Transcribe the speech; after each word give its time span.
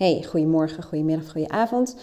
Hey, 0.00 0.22
goedemorgen, 0.22 0.82
goedemiddag, 0.82 1.30
goedenavond. 1.30 1.96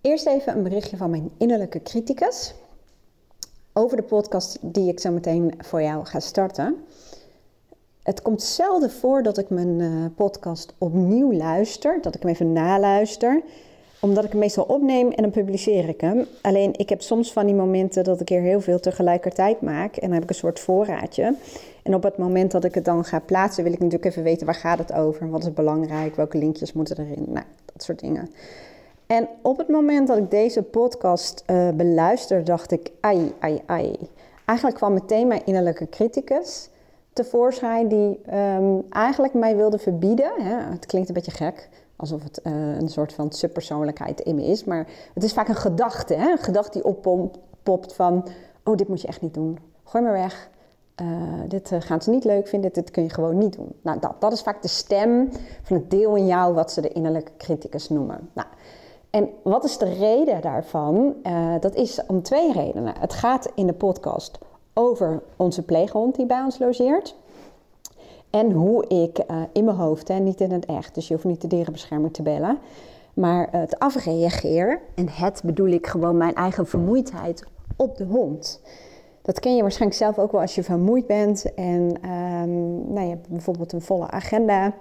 Eerst 0.00 0.26
even 0.26 0.56
een 0.56 0.62
berichtje 0.62 0.96
van 0.96 1.10
mijn 1.10 1.30
innerlijke 1.38 1.82
criticus 1.82 2.54
over 3.72 3.96
de 3.96 4.02
podcast 4.02 4.58
die 4.60 4.88
ik 4.88 5.00
zo 5.00 5.10
meteen 5.10 5.54
voor 5.58 5.82
jou 5.82 6.06
ga 6.06 6.20
starten. 6.20 6.76
Het 8.02 8.22
komt 8.22 8.42
zelden 8.42 8.90
voor 8.90 9.22
dat 9.22 9.38
ik 9.38 9.50
mijn 9.50 9.78
uh, 9.78 10.04
podcast 10.16 10.74
opnieuw 10.78 11.32
luister, 11.32 12.02
dat 12.02 12.14
ik 12.14 12.22
hem 12.22 12.30
even 12.30 12.52
naluister, 12.52 13.42
omdat 14.00 14.24
ik 14.24 14.30
hem 14.30 14.38
meestal 14.38 14.64
opneem 14.64 15.10
en 15.10 15.22
dan 15.22 15.30
publiceer 15.30 15.88
ik 15.88 16.00
hem. 16.00 16.26
Alleen 16.42 16.74
ik 16.76 16.88
heb 16.88 17.02
soms 17.02 17.32
van 17.32 17.46
die 17.46 17.54
momenten 17.54 18.04
dat 18.04 18.20
ik 18.20 18.30
er 18.30 18.40
heel 18.40 18.60
veel 18.60 18.80
tegelijkertijd 18.80 19.60
maak 19.60 19.96
en 19.96 20.06
dan 20.06 20.12
heb 20.12 20.22
ik 20.22 20.28
een 20.28 20.34
soort 20.34 20.60
voorraadje. 20.60 21.34
En 21.82 21.94
op 21.94 22.02
het 22.02 22.18
moment 22.18 22.50
dat 22.50 22.64
ik 22.64 22.74
het 22.74 22.84
dan 22.84 23.04
ga 23.04 23.18
plaatsen, 23.18 23.62
wil 23.64 23.72
ik 23.72 23.78
natuurlijk 23.78 24.10
even 24.10 24.22
weten 24.22 24.46
waar 24.46 24.54
gaat 24.54 24.78
het 24.78 24.92
over, 24.92 25.30
wat 25.30 25.42
is 25.42 25.52
belangrijk, 25.52 26.16
welke 26.16 26.38
linkjes 26.38 26.72
moeten 26.72 26.98
erin, 26.98 27.24
nou, 27.26 27.46
dat 27.72 27.82
soort 27.82 28.00
dingen. 28.00 28.30
En 29.06 29.28
op 29.42 29.58
het 29.58 29.68
moment 29.68 30.08
dat 30.08 30.18
ik 30.18 30.30
deze 30.30 30.62
podcast 30.62 31.44
uh, 31.46 31.68
beluister, 31.70 32.44
dacht 32.44 32.70
ik, 32.70 32.90
ai, 33.00 33.32
ai, 33.38 33.60
ai. 33.66 33.96
Eigenlijk 34.44 34.78
kwam 34.78 34.92
meteen 34.92 35.26
mijn 35.26 35.42
innerlijke 35.44 35.88
criticus 35.88 36.68
tevoorschijn 37.12 37.88
die 37.88 38.20
um, 38.34 38.82
eigenlijk 38.90 39.34
mij 39.34 39.56
wilde 39.56 39.78
verbieden. 39.78 40.30
Het 40.70 40.86
klinkt 40.86 41.08
een 41.08 41.14
beetje 41.14 41.30
gek, 41.30 41.68
alsof 41.98 42.22
het 42.22 42.40
uh, 42.42 42.76
een 42.76 42.88
soort 42.88 43.12
van 43.12 43.32
subpersoonlijkheid 43.32 44.20
in 44.20 44.34
me 44.34 44.44
is. 44.44 44.64
Maar 44.64 44.86
het 45.14 45.24
is 45.24 45.32
vaak 45.32 45.48
een 45.48 45.56
gedachte, 45.56 46.14
hè? 46.14 46.30
een 46.30 46.38
gedachte 46.38 46.70
die 46.70 46.84
oppopt 46.84 47.94
van... 47.94 48.28
oh, 48.64 48.76
dit 48.76 48.88
moet 48.88 49.00
je 49.00 49.08
echt 49.08 49.20
niet 49.20 49.34
doen. 49.34 49.58
Gooi 49.84 50.04
maar 50.04 50.12
weg. 50.12 50.50
Uh, 51.02 51.06
dit 51.48 51.70
uh, 51.70 51.80
gaan 51.80 52.02
ze 52.02 52.10
niet 52.10 52.24
leuk 52.24 52.48
vinden, 52.48 52.72
dit 52.72 52.90
kun 52.90 53.02
je 53.02 53.10
gewoon 53.10 53.38
niet 53.38 53.56
doen. 53.56 53.72
Nou, 53.82 53.98
dat, 54.00 54.14
dat 54.18 54.32
is 54.32 54.42
vaak 54.42 54.62
de 54.62 54.68
stem 54.68 55.28
van 55.62 55.76
het 55.76 55.90
deel 55.90 56.16
in 56.16 56.26
jou 56.26 56.54
wat 56.54 56.72
ze 56.72 56.80
de 56.80 56.88
innerlijke 56.88 57.32
criticus 57.36 57.88
noemen. 57.88 58.30
Nou, 58.32 58.48
en 59.10 59.28
wat 59.42 59.64
is 59.64 59.78
de 59.78 59.92
reden 59.92 60.40
daarvan? 60.40 61.14
Dat 61.60 61.74
is 61.74 62.00
om 62.06 62.22
twee 62.22 62.52
redenen. 62.52 62.94
Het 62.98 63.12
gaat 63.12 63.50
in 63.54 63.66
de 63.66 63.72
podcast 63.72 64.38
over 64.74 65.22
onze 65.36 65.62
pleeghond 65.62 66.14
die 66.14 66.26
bij 66.26 66.42
ons 66.42 66.58
logeert. 66.58 67.16
En 68.30 68.52
hoe 68.52 68.86
ik 68.86 69.18
uh, 69.18 69.42
in 69.52 69.64
mijn 69.64 69.76
hoofd, 69.76 70.08
hè, 70.08 70.18
niet 70.18 70.40
in 70.40 70.52
het 70.52 70.66
echt, 70.66 70.94
dus 70.94 71.08
je 71.08 71.14
hoeft 71.14 71.26
niet 71.26 71.40
de 71.40 71.46
dierenbescherming 71.46 72.12
te 72.12 72.22
bellen, 72.22 72.58
maar 73.14 73.48
het 73.50 73.78
afreageer. 73.78 74.80
En 74.94 75.08
het 75.08 75.40
bedoel 75.44 75.68
ik 75.68 75.86
gewoon 75.86 76.16
mijn 76.16 76.34
eigen 76.34 76.66
vermoeidheid 76.66 77.44
op 77.76 77.96
de 77.96 78.04
hond. 78.04 78.60
Dat 79.22 79.40
ken 79.40 79.56
je 79.56 79.62
waarschijnlijk 79.62 80.00
zelf 80.00 80.18
ook 80.18 80.32
wel 80.32 80.40
als 80.40 80.54
je 80.54 80.62
vermoeid 80.62 81.06
bent 81.06 81.54
en 81.54 82.10
um, 82.10 82.92
nou, 82.92 83.00
je 83.00 83.10
hebt 83.10 83.28
bijvoorbeeld 83.28 83.72
een 83.72 83.80
volle 83.80 84.10
agenda. 84.10 84.74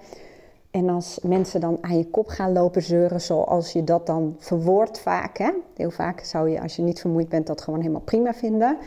En 0.71 0.89
als 0.89 1.19
mensen 1.23 1.61
dan 1.61 1.77
aan 1.81 1.97
je 1.97 2.09
kop 2.09 2.27
gaan 2.27 2.51
lopen 2.51 2.81
zeuren, 2.81 3.21
zoals 3.21 3.71
je 3.71 3.83
dat 3.83 4.05
dan 4.05 4.35
verwoordt 4.37 4.99
vaak. 4.99 5.37
Hè? 5.37 5.51
Heel 5.75 5.91
vaak 5.91 6.19
zou 6.19 6.49
je, 6.49 6.61
als 6.61 6.75
je 6.75 6.81
niet 6.81 6.99
vermoeid 6.99 7.29
bent, 7.29 7.47
dat 7.47 7.61
gewoon 7.61 7.79
helemaal 7.79 8.01
prima 8.01 8.33
vinden. 8.33 8.77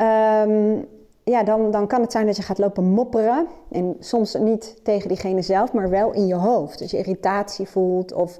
Um, 0.00 0.86
ja, 1.24 1.42
dan, 1.42 1.70
dan 1.70 1.86
kan 1.86 2.00
het 2.00 2.12
zijn 2.12 2.26
dat 2.26 2.36
je 2.36 2.42
gaat 2.42 2.58
lopen 2.58 2.84
mopperen. 2.84 3.46
En 3.70 3.96
soms 4.00 4.34
niet 4.34 4.84
tegen 4.84 5.08
diegene 5.08 5.42
zelf, 5.42 5.72
maar 5.72 5.90
wel 5.90 6.12
in 6.12 6.26
je 6.26 6.34
hoofd. 6.34 6.78
Dus 6.78 6.90
je 6.90 6.98
irritatie 6.98 7.68
voelt 7.68 8.12
of 8.12 8.38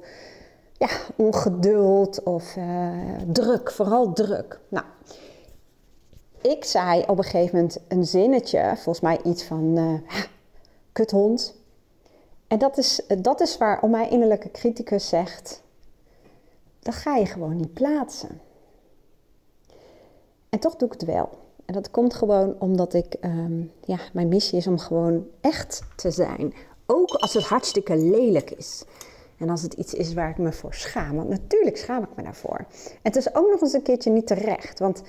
ja, 0.77 0.87
ongeduld 1.15 2.23
of 2.23 2.55
uh, 2.55 2.89
druk, 3.27 3.71
vooral 3.71 4.13
druk. 4.13 4.59
Nou, 4.67 4.85
ik 6.41 6.63
zei 6.63 7.03
op 7.07 7.17
een 7.17 7.23
gegeven 7.23 7.55
moment 7.55 7.79
een 7.87 8.05
zinnetje, 8.05 8.71
volgens 8.73 8.99
mij 8.99 9.19
iets 9.23 9.43
van 9.43 9.77
uh, 9.77 9.93
kuthond. 10.91 11.55
En 12.47 12.59
dat 12.59 12.77
is, 12.77 13.01
dat 13.17 13.41
is 13.41 13.57
waar 13.57 13.89
mijn 13.89 14.09
innerlijke 14.09 14.51
criticus 14.51 15.09
zegt, 15.09 15.61
dat 16.79 16.93
ga 16.93 17.15
je 17.15 17.25
gewoon 17.25 17.55
niet 17.55 17.73
plaatsen. 17.73 18.41
En 20.49 20.59
toch 20.59 20.75
doe 20.75 20.87
ik 20.87 20.93
het 20.93 21.05
wel. 21.05 21.29
En 21.71 21.77
dat 21.77 21.91
komt 21.91 22.13
gewoon 22.13 22.55
omdat 22.59 22.93
ik, 22.93 23.15
um, 23.21 23.71
ja, 23.85 23.97
mijn 24.13 24.27
missie 24.27 24.57
is 24.57 24.67
om 24.67 24.77
gewoon 24.77 25.27
echt 25.41 25.81
te 25.95 26.11
zijn. 26.11 26.53
Ook 26.85 27.09
als 27.09 27.33
het 27.33 27.43
hartstikke 27.43 27.97
lelijk 27.97 28.51
is. 28.51 28.83
En 29.37 29.49
als 29.49 29.61
het 29.61 29.73
iets 29.73 29.93
is 29.93 30.13
waar 30.13 30.29
ik 30.29 30.37
me 30.37 30.51
voor 30.51 30.73
schaam. 30.73 31.15
Want 31.15 31.29
natuurlijk 31.29 31.77
schaam 31.77 32.03
ik 32.03 32.09
me 32.15 32.23
daarvoor. 32.23 32.57
En 32.57 32.65
het 33.01 33.15
is 33.15 33.35
ook 33.35 33.49
nog 33.51 33.61
eens 33.61 33.73
een 33.73 33.81
keertje 33.81 34.11
niet 34.11 34.27
terecht. 34.27 34.79
Want 34.79 35.01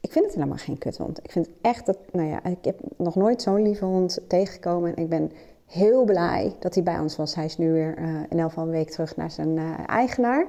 ik 0.00 0.12
vind 0.12 0.24
het 0.24 0.34
helemaal 0.34 0.56
geen 0.56 0.78
kuthond. 0.78 1.18
Ik 1.22 1.30
vind 1.30 1.48
echt 1.60 1.86
dat, 1.86 1.98
nou 2.12 2.28
ja, 2.28 2.44
ik 2.44 2.64
heb 2.64 2.80
nog 2.96 3.14
nooit 3.14 3.42
zo'n 3.42 3.62
lieve 3.62 3.84
hond 3.84 4.18
tegengekomen. 4.26 4.96
En 4.96 5.02
ik 5.02 5.08
ben 5.08 5.32
heel 5.66 6.04
blij 6.04 6.56
dat 6.58 6.74
hij 6.74 6.82
bij 6.82 6.98
ons 6.98 7.16
was. 7.16 7.34
Hij 7.34 7.44
is 7.44 7.58
nu 7.58 7.72
weer 7.72 7.98
uh, 7.98 8.20
in 8.28 8.38
elk 8.38 8.48
geval 8.48 8.64
een 8.64 8.70
week 8.70 8.90
terug 8.90 9.16
naar 9.16 9.30
zijn 9.30 9.56
uh, 9.56 9.72
eigenaar. 9.86 10.46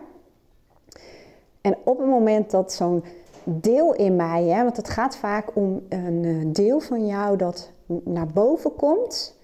En 1.61 1.77
op 1.83 1.97
het 1.97 2.07
moment 2.07 2.51
dat 2.51 2.73
zo'n 2.73 3.03
deel 3.51 3.93
in 3.93 4.15
mij, 4.15 4.43
hè, 4.43 4.63
want 4.63 4.77
het 4.77 4.89
gaat 4.89 5.15
vaak 5.15 5.55
om 5.55 5.81
een 5.89 6.23
uh, 6.23 6.45
deel 6.53 6.79
van 6.79 7.05
jou 7.07 7.37
dat 7.37 7.71
naar 8.03 8.27
boven 8.27 8.75
komt 8.75 9.37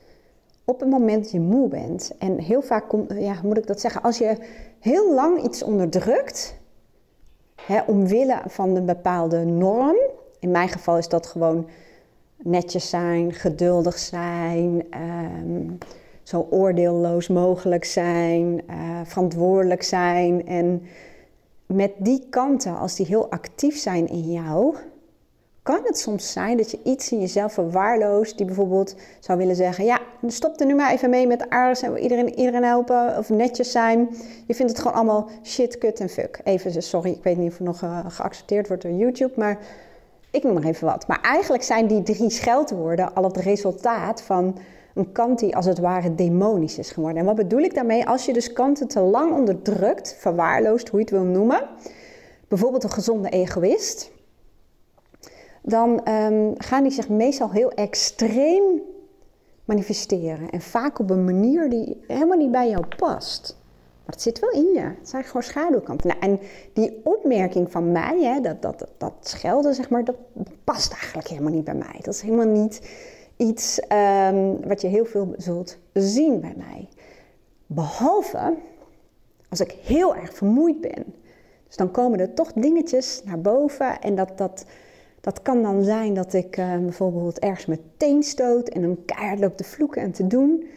op 0.66 0.80
het 0.80 0.90
moment 0.90 1.24
dat 1.24 1.32
je 1.32 1.40
moe 1.40 1.68
bent. 1.68 2.16
En 2.20 2.40
heel 2.40 2.62
vaak 2.62 2.88
komt, 2.88 3.14
ja, 3.18 3.36
moet 3.44 3.58
ik 3.58 3.68
dat 3.68 3.80
zeggen, 3.80 4.02
als 4.02 4.18
je 4.18 4.38
heel 4.80 5.14
lang 5.14 5.44
iets 5.44 5.64
onderdrukt, 5.64 6.56
hè, 7.62 7.82
omwille 7.82 8.42
van 8.48 8.76
een 8.76 8.86
bepaalde 8.86 9.44
norm, 9.44 9.98
in 10.40 10.52
mijn 10.52 10.70
geval 10.70 10.98
is 10.98 11.08
dat 11.08 11.26
gewoon 11.26 11.68
netjes 12.38 12.90
zijn, 12.90 13.34
geduldig 13.34 13.98
zijn, 13.98 14.86
um, 15.34 15.78
zo 16.24 16.48
oordeelloos 16.50 17.28
mogelijk 17.28 17.86
zijn, 17.86 18.62
uh, 18.70 19.00
verantwoordelijk 19.04 19.84
zijn. 19.84 20.48
En 20.48 20.82
met 21.66 21.92
die 21.98 22.28
kanten, 22.30 22.78
als 22.78 22.96
die 22.96 23.06
heel 23.06 23.30
actief 23.30 23.78
zijn 23.78 24.08
in 24.08 24.32
jou, 24.32 24.76
kan 25.66 25.80
het 25.84 25.98
soms 25.98 26.32
zijn 26.32 26.58
dat 26.58 26.72
je 26.72 26.80
iets 26.84 27.12
in 27.12 27.20
jezelf 27.20 27.54
verwaarloost, 27.54 28.38
die 28.38 28.46
bijvoorbeeld 28.46 28.96
zou 29.20 29.38
willen 29.38 29.56
zeggen: 29.56 29.86
Ja, 29.86 30.00
stop 30.28 30.60
er 30.60 30.66
nu 30.66 30.76
maar 30.76 30.92
even 30.92 31.10
mee 31.10 31.28
met 31.28 31.50
aardig 31.50 31.82
en 31.82 31.98
iedereen, 31.98 32.40
iedereen 32.40 32.64
helpen 32.64 33.18
of 33.18 33.30
netjes 33.30 33.72
zijn. 33.72 34.10
Je 34.48 34.56
vindt 34.56 34.72
het 34.72 34.82
gewoon 34.82 34.98
allemaal 34.98 35.30
shit, 35.44 35.78
kut 35.78 36.00
en 36.00 36.10
fuck. 36.10 36.40
Even, 36.44 36.84
sorry, 36.84 37.12
ik 37.12 37.24
weet 37.24 37.38
niet 37.38 37.52
of 37.52 37.58
het 37.58 37.68
nog 37.68 37.82
uh, 37.82 38.06
geaccepteerd 38.08 38.68
wordt 38.68 38.84
door 38.84 38.92
YouTube, 38.92 39.34
maar 39.36 39.58
ik 40.32 40.44
noem 40.44 40.54
maar 40.54 40.64
even 40.64 40.88
wat. 40.88 41.08
Maar 41.08 41.22
eigenlijk 41.22 41.64
zijn 41.64 41.88
die 41.88 42.04
drie 42.04 42.30
scheldwoorden 42.30 43.14
al 43.14 43.24
het 43.24 43.38
resultaat 43.38 44.22
van 44.22 44.58
een 44.96 45.12
kant 45.12 45.40
die 45.40 45.56
als 45.56 45.66
het 45.66 45.80
ware 45.80 46.16
demonisch 46.16 46.78
is 46.78 46.92
geworden. 46.92 47.20
En 47.20 47.26
wat 47.26 47.36
bedoel 47.36 47.60
ik 47.60 47.74
daarmee? 47.74 48.08
Als 48.08 48.26
je 48.26 48.34
dus 48.34 48.54
kanten 48.54 48.88
te 48.88 49.00
lang 49.00 49.34
onderdrukt, 49.34 50.16
verwaarloost, 50.20 50.90
hoe 50.90 51.00
je 51.00 51.06
het 51.06 51.14
wil 51.14 51.24
noemen, 51.24 51.68
bijvoorbeeld 52.48 52.84
een 52.84 52.90
gezonde 52.90 53.30
egoïst, 53.30 54.12
dan 55.62 56.10
um, 56.10 56.54
gaan 56.58 56.84
die 56.84 56.92
zich 56.92 57.10
meestal 57.10 57.52
heel 57.52 57.72
extreem 57.72 58.82
manifesteren. 59.66 60.50
En 60.50 60.62
vaak 60.62 61.00
op 61.00 61.10
een 61.10 61.26
manier 61.26 61.70
die 61.70 62.04
helemaal 62.08 62.38
niet 62.38 62.52
bij 62.52 62.70
jou 62.70 62.86
past. 62.98 63.58
Maar 64.06 64.14
het 64.14 64.24
zit 64.24 64.40
wel 64.40 64.50
in 64.50 64.74
je. 64.74 64.80
Het 64.80 65.10
zijn 65.10 65.24
gewoon 65.24 65.44
schaduwkanten. 65.44 66.08
Nou, 66.08 66.20
en 66.20 66.40
die 66.74 67.02
opmerking 67.04 67.72
van 67.72 67.92
mij, 67.92 68.20
hè, 68.22 68.42
dat, 68.42 68.62
dat, 68.62 68.88
dat 68.98 69.14
schelden, 69.22 69.76
zeg 69.76 69.90
maar, 69.90 70.04
dat 70.04 70.16
past 70.64 70.92
eigenlijk 70.92 71.28
helemaal 71.28 71.52
niet 71.52 71.64
bij 71.64 71.76
mij. 71.76 72.00
Dat 72.02 72.14
is 72.14 72.22
helemaal 72.22 72.48
niet 72.48 72.82
iets 73.38 73.82
um, 74.30 74.68
wat 74.68 74.82
je 74.82 74.88
heel 74.88 75.06
veel 75.06 75.34
zult 75.38 75.78
zien 75.94 76.40
bij 76.40 76.54
mij. 76.58 76.90
Behalve 77.66 78.54
als 79.50 79.60
ik 79.60 79.72
heel 79.72 80.16
erg 80.16 80.34
vermoeid 80.34 80.82
ben. 80.82 81.06
Dus 81.68 81.76
dan 81.76 81.92
komen 81.92 82.20
er 82.20 82.34
toch 82.34 82.54
dingetjes 82.54 83.22
naar 83.26 83.42
boven. 83.42 84.00
En 84.02 84.16
dat, 84.16 84.38
dat, 84.38 84.66
dat 85.22 85.42
kan 85.42 85.64
dan 85.64 85.84
zijn 85.84 86.14
dat 86.14 86.34
ik 86.34 86.58
uh, 86.58 86.78
bijvoorbeeld 86.78 87.40
ergens 87.40 87.66
mijn 87.66 87.82
teen 87.98 88.24
stoot 88.24 88.70
en 88.70 88.82
dan 88.82 88.98
keihard 89.06 89.40
loop 89.40 89.58
te 89.58 89.64
vloeken 89.64 90.02
en 90.02 90.12
te 90.12 90.28
doen. 90.28 90.68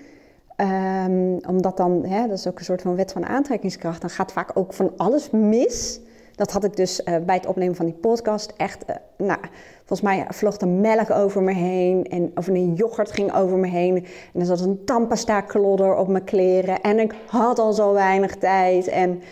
Um, 0.57 1.39
omdat 1.47 1.77
dan, 1.77 2.05
hè, 2.05 2.27
dat 2.27 2.39
is 2.39 2.47
ook 2.47 2.59
een 2.59 2.65
soort 2.65 2.83
van 2.83 2.97
wet 2.97 3.13
van 3.13 3.27
aantrekkingskracht, 3.27 4.01
dan 4.01 4.11
gaat 4.11 4.33
vaak 4.33 4.51
ook 4.55 4.73
van 4.73 4.93
alles 4.97 5.31
mis. 5.31 6.01
Dat 6.39 6.53
had 6.53 6.65
ik 6.65 6.77
dus 6.77 7.01
uh, 7.01 7.17
bij 7.27 7.35
het 7.35 7.47
opnemen 7.47 7.77
van 7.77 7.87
die 7.87 7.95
podcast 7.95 8.53
echt, 8.57 8.85
uh, 8.91 8.97
nou, 9.17 9.39
volgens 9.77 10.01
mij 10.01 10.27
vloog 10.29 10.61
er 10.61 10.69
melk 10.69 11.11
over 11.11 11.43
me 11.43 11.53
heen 11.53 12.05
en 12.05 12.31
of 12.35 12.47
een 12.47 12.75
yoghurt 12.75 13.13
ging 13.13 13.35
over 13.35 13.57
me 13.57 13.69
heen. 13.69 14.07
En 14.35 14.41
er 14.41 14.47
zat 14.47 14.61
een 14.61 14.85
tandpasta 14.85 15.41
klodder 15.41 15.95
op 15.97 16.09
mijn 16.09 16.25
kleren 16.25 16.81
en 16.81 16.99
ik 16.99 17.15
had 17.27 17.59
al 17.59 17.73
zo 17.73 17.93
weinig 17.93 18.37
tijd 18.37 18.87
en 18.89 19.23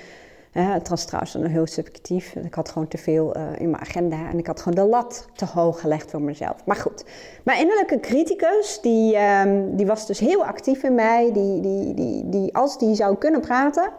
het 0.58 0.88
was 0.88 1.04
trouwens 1.04 1.34
nog 1.34 1.52
heel 1.52 1.66
subjectief. 1.66 2.34
Ik 2.34 2.54
had 2.54 2.68
gewoon 2.68 2.88
te 2.88 2.98
veel 2.98 3.36
uh, 3.36 3.42
in 3.58 3.70
mijn 3.70 3.82
agenda 3.82 4.28
en 4.30 4.38
ik 4.38 4.46
had 4.46 4.60
gewoon 4.60 4.84
de 4.84 4.90
lat 4.90 5.28
te 5.34 5.44
hoog 5.44 5.80
gelegd 5.80 6.10
voor 6.10 6.22
mezelf. 6.22 6.64
Maar 6.64 6.76
goed, 6.76 7.04
mijn 7.44 7.60
innerlijke 7.60 8.00
criticus, 8.00 8.78
die, 8.82 9.16
um, 9.16 9.76
die 9.76 9.86
was 9.86 10.06
dus 10.06 10.18
heel 10.18 10.44
actief 10.44 10.82
in 10.82 10.94
mij. 10.94 11.32
Die, 11.32 11.60
die, 11.60 11.94
die, 11.94 12.28
die, 12.28 12.56
als 12.56 12.78
die 12.78 12.94
zou 12.94 13.16
kunnen 13.16 13.40
praten, 13.40 13.90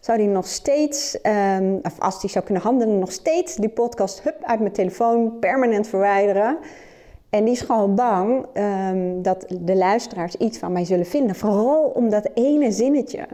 zou 0.00 0.18
die 0.18 0.26
nog 0.26 0.46
steeds, 0.46 1.18
um, 1.22 1.80
of 1.82 2.00
als 2.00 2.20
die 2.20 2.30
zou 2.30 2.44
kunnen 2.44 2.62
handelen, 2.62 2.98
nog 2.98 3.12
steeds 3.12 3.56
die 3.56 3.68
podcast 3.68 4.22
hup, 4.22 4.42
uit 4.42 4.60
mijn 4.60 4.72
telefoon 4.72 5.38
permanent 5.38 5.86
verwijderen. 5.86 6.58
En 7.30 7.44
die 7.44 7.52
is 7.52 7.60
gewoon 7.60 7.94
bang 7.94 8.46
ehm, 8.52 9.22
dat 9.22 9.46
de 9.60 9.76
luisteraars 9.76 10.36
iets 10.36 10.58
van 10.58 10.72
mij 10.72 10.84
zullen 10.84 11.06
vinden. 11.06 11.36
Vooral 11.36 11.82
om 11.82 12.10
dat 12.10 12.30
ene 12.34 12.72
zinnetje. 12.72 13.26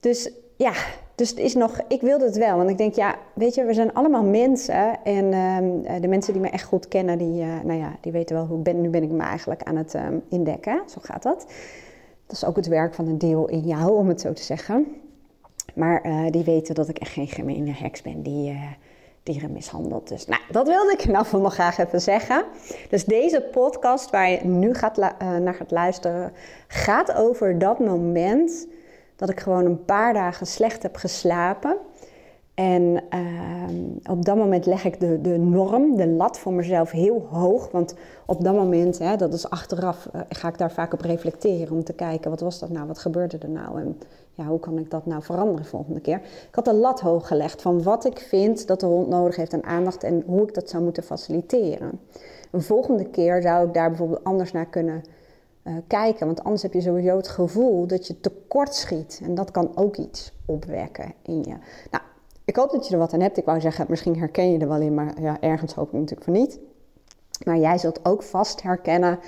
Dus 0.00 0.32
ja, 0.56 0.72
dus 1.14 1.30
het 1.30 1.38
is 1.38 1.54
nog, 1.54 1.80
ik 1.88 2.00
wilde 2.00 2.24
het 2.24 2.36
wel. 2.36 2.56
Want 2.56 2.70
ik 2.70 2.78
denk, 2.78 2.94
ja, 2.94 3.14
weet 3.34 3.54
je, 3.54 3.64
we 3.64 3.74
zijn 3.74 3.94
allemaal 3.94 4.24
mensen. 4.24 5.04
En 5.04 5.32
ehm, 5.32 6.00
de 6.00 6.08
mensen 6.08 6.32
die 6.32 6.42
me 6.42 6.48
echt 6.48 6.64
goed 6.64 6.88
kennen, 6.88 7.18
die, 7.18 7.42
uh, 7.42 7.60
nou 7.64 7.78
ja, 7.78 7.96
die 8.00 8.12
weten 8.12 8.36
wel 8.36 8.46
hoe 8.46 8.58
ik 8.58 8.64
ben. 8.64 8.80
Nu 8.80 8.88
ben 8.88 9.02
ik 9.02 9.10
me 9.10 9.22
eigenlijk 9.22 9.62
aan 9.62 9.76
het 9.76 9.94
indekken. 10.28 10.82
Zo 10.86 10.98
gaat 11.00 11.22
dat. 11.22 11.46
Dat 12.26 12.36
is 12.36 12.44
ook 12.44 12.56
het 12.56 12.66
werk 12.66 12.94
van 12.94 13.06
een 13.06 13.18
deel 13.18 13.48
in 13.48 13.60
jou, 13.60 13.96
om 13.96 14.08
het 14.08 14.20
zo 14.20 14.32
te 14.32 14.42
zeggen. 14.42 14.86
Maar 15.76 16.06
uh, 16.06 16.30
die 16.30 16.44
weten 16.44 16.74
dat 16.74 16.88
ik 16.88 16.98
echt 16.98 17.12
geen 17.12 17.26
gemene 17.26 17.72
heks 17.72 18.02
ben 18.02 18.22
die 18.22 18.50
uh, 18.50 18.62
dieren 19.22 19.52
mishandelt. 19.52 20.08
Dus 20.08 20.26
nou, 20.26 20.40
dat 20.50 20.66
wilde 20.66 20.92
ik 20.92 21.06
nou 21.06 21.26
van 21.26 21.42
nog 21.42 21.54
graag 21.54 21.78
even 21.78 22.00
zeggen. 22.00 22.44
Dus 22.88 23.04
deze 23.04 23.48
podcast 23.52 24.10
waar 24.10 24.30
je 24.30 24.44
nu 24.44 24.74
gaat 24.74 24.96
naar 25.20 25.54
gaat 25.54 25.70
luisteren, 25.70 26.32
gaat 26.66 27.14
over 27.14 27.58
dat 27.58 27.78
moment 27.78 28.66
dat 29.16 29.30
ik 29.30 29.40
gewoon 29.40 29.64
een 29.64 29.84
paar 29.84 30.12
dagen 30.12 30.46
slecht 30.46 30.82
heb 30.82 30.96
geslapen. 30.96 31.76
En 32.54 33.02
op 34.10 34.24
dat 34.24 34.36
moment 34.36 34.66
leg 34.66 34.84
ik 34.84 35.00
de, 35.00 35.20
de 35.20 35.38
norm, 35.38 35.96
de 35.96 36.06
lat 36.06 36.38
voor 36.38 36.52
mezelf 36.52 36.90
heel 36.90 37.26
hoog. 37.30 37.70
Want 37.70 37.94
op 38.26 38.44
dat 38.44 38.54
moment, 38.54 38.98
hè, 38.98 39.16
dat 39.16 39.32
is 39.32 39.50
achteraf, 39.50 40.08
uh, 40.14 40.20
ga 40.28 40.48
ik 40.48 40.58
daar 40.58 40.72
vaak 40.72 40.92
op 40.92 41.00
reflecteren 41.00 41.76
om 41.76 41.84
te 41.84 41.92
kijken 41.92 42.30
wat 42.30 42.40
was 42.40 42.58
dat 42.58 42.70
nou, 42.70 42.86
wat 42.86 42.98
gebeurde 42.98 43.38
er 43.38 43.48
nou 43.48 43.80
en 43.80 43.98
ja, 44.32 44.44
hoe 44.44 44.60
kan 44.60 44.78
ik 44.78 44.90
dat 44.90 45.06
nou 45.06 45.22
veranderen 45.22 45.64
volgende 45.64 46.00
keer. 46.00 46.16
Ik 46.48 46.54
had 46.54 46.64
de 46.64 46.74
lat 46.74 47.00
hoog 47.00 47.28
gelegd 47.28 47.62
van 47.62 47.82
wat 47.82 48.04
ik 48.04 48.18
vind 48.18 48.66
dat 48.66 48.80
de 48.80 48.86
hond 48.86 49.08
nodig 49.08 49.36
heeft 49.36 49.54
aan 49.54 49.64
aandacht 49.64 50.02
en 50.02 50.22
hoe 50.26 50.42
ik 50.42 50.54
dat 50.54 50.70
zou 50.70 50.82
moeten 50.82 51.02
faciliteren. 51.02 52.00
Een 52.50 52.62
volgende 52.62 53.04
keer 53.04 53.42
zou 53.42 53.66
ik 53.66 53.74
daar 53.74 53.88
bijvoorbeeld 53.88 54.24
anders 54.24 54.52
naar 54.52 54.66
kunnen 54.66 55.02
uh, 55.64 55.74
kijken. 55.86 56.26
Want 56.26 56.44
anders 56.44 56.62
heb 56.62 56.72
je 56.72 56.80
sowieso 56.80 57.16
het 57.16 57.28
gevoel 57.28 57.86
dat 57.86 58.06
je 58.06 58.20
tekort 58.20 58.74
schiet. 58.74 59.20
En 59.24 59.34
dat 59.34 59.50
kan 59.50 59.76
ook 59.76 59.96
iets 59.96 60.32
opwekken 60.44 61.12
in 61.22 61.38
je. 61.38 61.56
Nou, 61.90 62.04
ik 62.46 62.56
hoop 62.56 62.70
dat 62.70 62.86
je 62.86 62.92
er 62.92 62.98
wat 62.98 63.12
aan 63.12 63.20
hebt. 63.20 63.36
Ik 63.36 63.44
wou 63.44 63.60
zeggen, 63.60 63.86
misschien 63.88 64.18
herken 64.18 64.52
je 64.52 64.58
er 64.58 64.68
wel 64.68 64.80
in, 64.80 64.94
maar 64.94 65.20
ja, 65.20 65.40
ergens 65.40 65.74
hoop 65.74 65.86
ik 65.86 65.92
natuurlijk 65.92 66.24
van 66.24 66.32
niet. 66.32 66.58
Maar 67.44 67.58
jij 67.58 67.78
zult 67.78 68.04
ook 68.04 68.22
vast 68.22 68.62
herkennen 68.62 69.18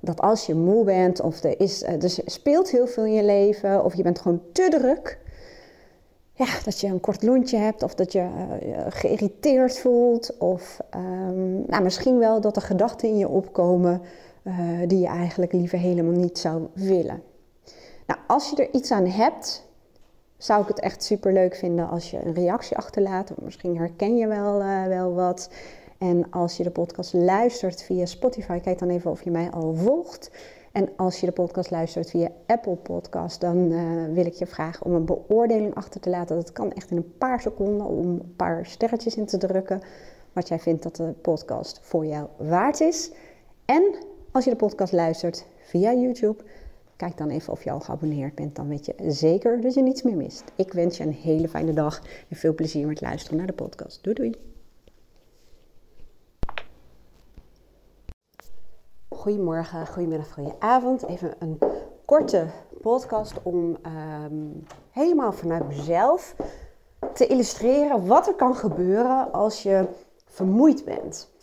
dat 0.00 0.20
als 0.20 0.46
je 0.46 0.54
moe 0.54 0.84
bent 0.84 1.20
of 1.20 1.42
er, 1.42 1.60
is, 1.60 1.82
er 1.82 2.10
speelt 2.24 2.70
heel 2.70 2.86
veel 2.86 3.04
in 3.04 3.12
je 3.12 3.24
leven 3.24 3.84
of 3.84 3.94
je 3.94 4.02
bent 4.02 4.20
gewoon 4.20 4.40
te 4.52 4.68
druk. 4.70 5.18
Ja, 6.32 6.46
dat 6.64 6.80
je 6.80 6.86
een 6.86 7.00
kort 7.00 7.22
lontje 7.22 7.56
hebt 7.56 7.82
of 7.82 7.94
dat 7.94 8.12
je 8.12 8.18
uh, 8.18 8.78
geïrriteerd 8.88 9.78
voelt. 9.78 10.36
Of 10.38 10.80
um, 10.96 11.64
nou, 11.66 11.82
misschien 11.82 12.18
wel 12.18 12.40
dat 12.40 12.56
er 12.56 12.62
gedachten 12.62 13.08
in 13.08 13.18
je 13.18 13.28
opkomen 13.28 14.02
uh, 14.42 14.54
die 14.86 14.98
je 14.98 15.06
eigenlijk 15.06 15.52
liever 15.52 15.78
helemaal 15.78 16.20
niet 16.20 16.38
zou 16.38 16.66
willen. 16.72 17.22
Nou, 18.06 18.20
als 18.26 18.50
je 18.50 18.56
er 18.56 18.74
iets 18.74 18.90
aan 18.90 19.06
hebt, 19.06 19.66
zou 20.36 20.62
ik 20.62 20.68
het 20.68 20.80
echt 20.80 21.02
super 21.02 21.32
leuk 21.32 21.54
vinden 21.54 21.88
als 21.88 22.10
je 22.10 22.24
een 22.24 22.34
reactie 22.34 22.76
achterlaat. 22.76 23.32
Misschien 23.42 23.76
herken 23.76 24.16
je 24.16 24.26
wel, 24.26 24.60
uh, 24.60 24.86
wel 24.86 25.14
wat. 25.14 25.50
En 25.98 26.30
als 26.30 26.56
je 26.56 26.62
de 26.62 26.70
podcast 26.70 27.12
luistert 27.12 27.82
via 27.82 28.06
Spotify, 28.06 28.60
kijk 28.60 28.78
dan 28.78 28.88
even 28.88 29.10
of 29.10 29.22
je 29.22 29.30
mij 29.30 29.50
al 29.50 29.74
volgt. 29.74 30.30
En 30.72 30.88
als 30.96 31.20
je 31.20 31.26
de 31.26 31.32
podcast 31.32 31.70
luistert 31.70 32.10
via 32.10 32.28
Apple 32.46 32.76
Podcast, 32.76 33.40
dan 33.40 33.56
uh, 33.56 34.12
wil 34.12 34.26
ik 34.26 34.32
je 34.34 34.46
vragen 34.46 34.86
om 34.86 34.94
een 34.94 35.04
beoordeling 35.04 35.74
achter 35.74 36.00
te 36.00 36.10
laten. 36.10 36.36
Dat 36.36 36.52
kan 36.52 36.72
echt 36.72 36.90
in 36.90 36.96
een 36.96 37.16
paar 37.18 37.40
seconden 37.40 37.86
om 37.86 38.06
een 38.06 38.34
paar 38.36 38.66
sterretjes 38.66 39.16
in 39.16 39.26
te 39.26 39.38
drukken. 39.38 39.80
Wat 40.32 40.48
jij 40.48 40.58
vindt 40.58 40.82
dat 40.82 40.96
de 40.96 41.14
podcast 41.22 41.80
voor 41.82 42.06
jou 42.06 42.26
waard 42.36 42.80
is. 42.80 43.10
En 43.64 43.94
als 44.30 44.44
je 44.44 44.50
de 44.50 44.56
podcast 44.56 44.92
luistert 44.92 45.46
via 45.58 45.92
YouTube, 45.92 46.42
kijk 46.96 47.16
dan 47.16 47.28
even 47.28 47.52
of 47.52 47.64
je 47.64 47.70
al 47.70 47.80
geabonneerd 47.80 48.34
bent. 48.34 48.56
Dan 48.56 48.68
weet 48.68 48.86
je 48.86 48.94
zeker 49.06 49.60
dat 49.60 49.74
je 49.74 49.82
niets 49.82 50.02
meer 50.02 50.16
mist. 50.16 50.44
Ik 50.54 50.72
wens 50.72 50.96
je 50.96 51.04
een 51.04 51.12
hele 51.12 51.48
fijne 51.48 51.72
dag 51.72 52.02
en 52.28 52.36
veel 52.36 52.54
plezier 52.54 52.86
met 52.86 53.00
luisteren 53.00 53.38
naar 53.38 53.46
de 53.46 53.52
podcast. 53.52 54.02
Doei 54.02 54.14
doei! 54.14 54.34
Goedemorgen, 59.08 59.86
goedemiddag, 59.86 60.32
goedenavond. 60.32 61.06
Even 61.06 61.34
een 61.38 61.58
korte 62.04 62.46
podcast 62.80 63.42
om 63.42 63.76
um, 63.86 64.66
helemaal 64.90 65.32
vanuit 65.32 65.68
mezelf 65.68 66.36
te 67.14 67.26
illustreren 67.26 68.06
wat 68.06 68.26
er 68.26 68.34
kan 68.34 68.56
gebeuren 68.56 69.32
als 69.32 69.62
je 69.62 69.86
vermoeid 70.26 70.84
bent. 70.84 71.34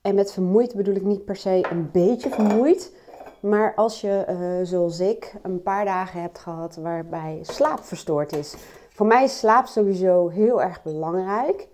En 0.00 0.14
met 0.14 0.32
vermoeid 0.32 0.74
bedoel 0.74 0.94
ik 0.94 1.04
niet 1.04 1.24
per 1.24 1.36
se 1.36 1.66
een 1.70 1.90
beetje 1.90 2.30
vermoeid. 2.30 2.92
Maar 3.40 3.74
als 3.74 4.00
je, 4.00 4.26
uh, 4.28 4.66
zoals 4.66 5.00
ik, 5.00 5.34
een 5.42 5.62
paar 5.62 5.84
dagen 5.84 6.20
hebt 6.20 6.38
gehad 6.38 6.76
waarbij 6.76 7.38
slaap 7.42 7.84
verstoord 7.84 8.32
is. 8.32 8.54
Voor 8.88 9.06
mij 9.06 9.24
is 9.24 9.38
slaap 9.38 9.66
sowieso 9.66 10.28
heel 10.28 10.62
erg 10.62 10.82
belangrijk. 10.82 11.68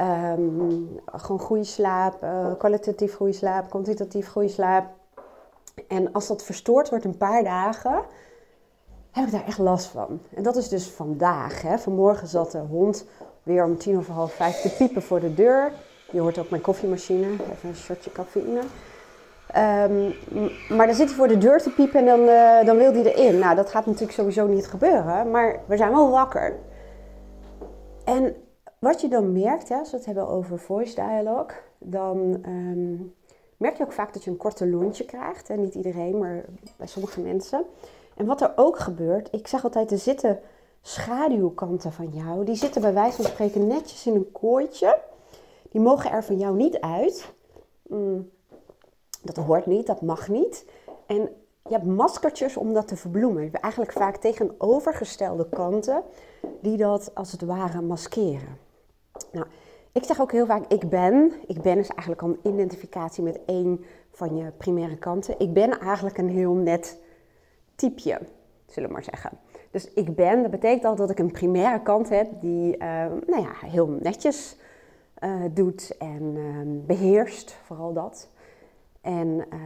Um, 0.00 1.00
gewoon 1.06 1.40
goede 1.40 1.64
slaap, 1.64 2.22
uh, 2.22 2.46
kwalitatief 2.58 3.14
goede 3.14 3.32
slaap, 3.32 3.70
kwantitatief 3.70 4.28
goede 4.28 4.48
slaap. 4.48 4.86
En 5.88 6.12
als 6.12 6.26
dat 6.26 6.42
verstoord 6.42 6.90
wordt 6.90 7.04
een 7.04 7.16
paar 7.16 7.44
dagen, 7.44 8.04
heb 9.10 9.26
ik 9.26 9.32
daar 9.32 9.46
echt 9.46 9.58
last 9.58 9.86
van. 9.86 10.20
En 10.34 10.42
dat 10.42 10.56
is 10.56 10.68
dus 10.68 10.90
vandaag. 10.90 11.62
Hè. 11.62 11.78
Vanmorgen 11.78 12.26
zat 12.26 12.52
de 12.52 12.58
hond 12.58 13.04
weer 13.42 13.64
om 13.64 13.78
tien 13.78 13.96
over 13.96 14.12
half 14.12 14.32
vijf 14.32 14.60
te 14.60 14.74
piepen 14.78 15.02
voor 15.02 15.20
de 15.20 15.34
deur. 15.34 15.72
Je 16.10 16.20
hoort 16.20 16.38
ook 16.38 16.50
mijn 16.50 16.62
koffiemachine, 16.62 17.26
even 17.26 17.68
een 17.68 17.74
shotje 17.74 18.12
cafeïne. 18.12 18.60
Um, 19.56 20.14
maar 20.76 20.86
dan 20.86 20.94
zit 20.94 21.06
hij 21.06 21.16
voor 21.16 21.28
de 21.28 21.38
deur 21.38 21.62
te 21.62 21.70
piepen 21.70 22.00
en 22.00 22.06
dan, 22.06 22.20
uh, 22.20 22.64
dan 22.64 22.76
wil 22.76 22.92
hij 22.92 23.14
erin. 23.14 23.38
Nou, 23.38 23.56
dat 23.56 23.70
gaat 23.70 23.86
natuurlijk 23.86 24.12
sowieso 24.12 24.46
niet 24.46 24.66
gebeuren, 24.66 25.30
maar 25.30 25.60
we 25.66 25.76
zijn 25.76 25.90
wel 25.90 26.10
wakker. 26.10 26.58
En 28.04 28.34
wat 28.78 29.00
je 29.00 29.08
dan 29.08 29.32
merkt, 29.32 29.68
hè, 29.68 29.76
als 29.76 29.90
we 29.90 29.96
het 29.96 30.06
hebben 30.06 30.28
over 30.28 30.58
voice 30.58 30.94
dialogue, 30.94 31.56
dan 31.78 32.42
um, 32.46 33.14
merk 33.56 33.76
je 33.76 33.82
ook 33.82 33.92
vaak 33.92 34.12
dat 34.12 34.24
je 34.24 34.30
een 34.30 34.36
korte 34.36 34.68
lontje 34.68 35.04
krijgt. 35.04 35.56
Niet 35.56 35.74
iedereen, 35.74 36.18
maar 36.18 36.44
bij 36.76 36.86
sommige 36.86 37.20
mensen. 37.20 37.64
En 38.16 38.26
wat 38.26 38.40
er 38.40 38.52
ook 38.56 38.78
gebeurt, 38.78 39.28
ik 39.32 39.46
zeg 39.46 39.64
altijd, 39.64 39.90
er 39.90 39.98
zitten 39.98 40.40
schaduwkanten 40.80 41.92
van 41.92 42.08
jou. 42.08 42.44
Die 42.44 42.54
zitten 42.54 42.80
bij 42.80 42.94
wijze 42.94 43.16
van 43.16 43.24
spreken 43.24 43.66
netjes 43.66 44.06
in 44.06 44.14
een 44.14 44.32
kooitje. 44.32 44.98
Die 45.70 45.80
mogen 45.80 46.10
er 46.10 46.24
van 46.24 46.38
jou 46.38 46.56
niet 46.56 46.80
uit. 46.80 47.32
Mm, 47.82 48.30
dat 49.22 49.36
hoort 49.36 49.66
niet, 49.66 49.86
dat 49.86 50.02
mag 50.02 50.28
niet. 50.28 50.66
En 51.06 51.30
je 51.68 51.74
hebt 51.74 51.84
maskertjes 51.84 52.56
om 52.56 52.72
dat 52.72 52.88
te 52.88 52.96
verbloemen. 52.96 53.42
Je 53.42 53.48
hebt 53.50 53.62
eigenlijk 53.62 53.92
vaak 53.92 54.16
tegenovergestelde 54.16 55.48
kanten 55.48 56.02
die 56.60 56.76
dat 56.76 57.14
als 57.14 57.32
het 57.32 57.42
ware 57.42 57.80
maskeren. 57.80 58.58
Nou, 59.32 59.46
ik 59.92 60.04
zeg 60.04 60.20
ook 60.20 60.32
heel 60.32 60.46
vaak 60.46 60.72
ik 60.72 60.88
ben. 60.88 61.32
Ik 61.46 61.62
ben 61.62 61.78
is 61.78 61.88
eigenlijk 61.88 62.22
al 62.22 62.28
een 62.28 62.54
identificatie 62.54 63.22
met 63.22 63.40
één 63.46 63.84
van 64.10 64.36
je 64.36 64.50
primaire 64.56 64.98
kanten. 64.98 65.38
Ik 65.38 65.52
ben 65.52 65.80
eigenlijk 65.80 66.18
een 66.18 66.28
heel 66.28 66.54
net 66.54 67.00
typeje, 67.74 68.18
zullen 68.66 68.88
we 68.88 68.94
maar 68.94 69.04
zeggen. 69.04 69.30
Dus 69.70 69.92
ik 69.92 70.14
ben, 70.14 70.42
dat 70.42 70.50
betekent 70.50 70.84
al 70.84 70.96
dat 70.96 71.10
ik 71.10 71.18
een 71.18 71.30
primaire 71.30 71.82
kant 71.82 72.08
heb 72.08 72.40
die 72.40 72.76
uh, 72.76 72.78
nou 73.26 73.42
ja, 73.42 73.52
heel 73.66 73.86
netjes 73.86 74.56
uh, 75.24 75.42
doet 75.50 75.96
en 75.98 76.22
uh, 76.36 76.86
beheerst, 76.86 77.56
vooral 77.64 77.92
dat. 77.92 78.28
En 79.02 79.44
eh, 79.50 79.58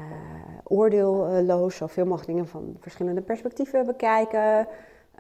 oordeelloos 0.64 1.76
zoveel 1.76 2.05
mogelijk 2.05 2.28
dingen 2.28 2.47
van 2.47 2.76
verschillende 2.78 3.21
perspectieven 3.21 3.87
bekijken. 3.87 4.66